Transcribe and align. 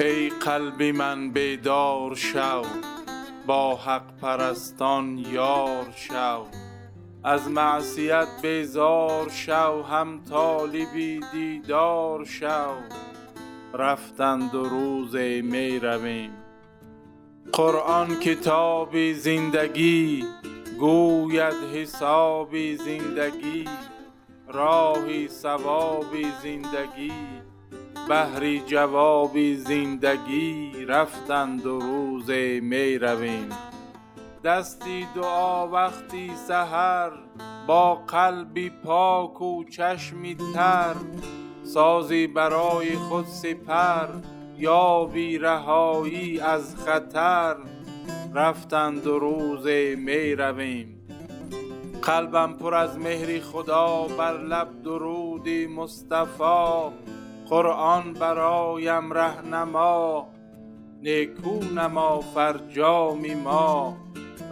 ای 0.00 0.28
قلب 0.28 0.82
من 0.82 1.30
بیدار 1.30 2.14
شو 2.14 2.62
با 3.46 3.76
حق 3.76 4.16
پرستان 4.22 5.18
یار 5.18 5.86
شو. 5.96 6.44
از 7.24 7.50
معصیت 7.50 8.28
بیزار 8.42 9.28
شو 9.28 9.82
هم 9.82 10.20
طالبی 10.30 11.20
دیدار 11.32 12.24
شو. 12.24 12.74
رفتند 13.74 14.54
و 14.54 14.64
روز 14.64 15.16
می 15.16 15.78
رویم 15.78 16.30
قرآن 17.52 18.20
کتاب 18.20 19.12
زندگی 19.12 20.24
گوید 20.78 21.54
حساب 21.74 22.74
زندگی. 22.76 23.64
راه 24.48 25.28
صواب 25.28 26.14
زندگی. 26.42 27.12
بهر 28.08 28.56
جواب 28.66 29.54
زندگی 29.54 30.84
رفتند 30.88 31.66
و 31.66 31.80
روز 31.80 32.30
می 32.62 32.98
رویم. 32.98 33.48
دستی 34.44 35.06
دعا 35.14 35.68
وقتی 35.68 36.30
سحر 36.48 37.10
با 37.66 37.94
قلبی 37.94 38.70
پاک 38.70 39.40
و 39.40 39.64
چشمی 39.64 40.36
تر. 40.54 40.94
سازی 41.64 42.26
برای 42.26 42.96
خود 42.96 43.26
سپر 43.26 44.08
یابی 44.58 45.38
رهایی 45.38 46.40
از 46.40 46.76
خطر. 46.76 47.56
رفتند 48.34 49.06
و 49.06 49.18
روز 49.18 49.66
می 49.96 50.34
رویم. 50.34 51.06
قلبم 52.02 52.52
پر 52.52 52.74
از 52.74 52.98
مهر 52.98 53.40
خدا 53.40 54.06
بر 54.18 54.38
لب 54.38 54.82
درودی 54.82 55.66
مصطفی. 55.66 56.90
قرآن 57.50 58.12
برایم 58.12 59.12
رهنما 59.12 60.28
نیکو 61.02 61.64
نما 61.74 62.20
فرجام 62.20 63.34
ما. 63.44 63.96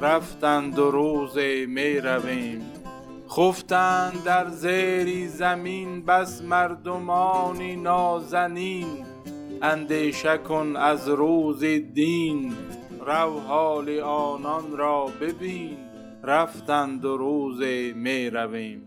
رفتند 0.00 0.78
و 0.78 0.90
روز 0.90 1.38
می 1.68 2.00
رویم. 2.00 2.62
خفتند 3.28 4.24
در 4.24 4.48
زیر 4.48 5.28
زمین 5.28 6.04
بس 6.04 6.42
مردمان 6.42 7.62
نازنین. 7.62 9.06
اندیشه 9.62 10.38
کن 10.38 10.76
از 10.76 11.08
روز 11.08 11.64
دین. 11.94 12.52
رو 13.06 13.40
حال 13.40 14.00
آنان 14.00 14.76
را 14.76 15.06
ببین. 15.20 15.76
رفتند 16.24 17.04
و 17.04 17.16
روز 17.16 17.60
می 17.94 18.30
رویم. 18.30 18.84